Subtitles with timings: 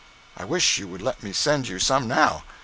[0.35, 2.43] i wish you would let me send you some now.